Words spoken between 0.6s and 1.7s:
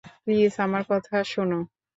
আমার কথা শোনো।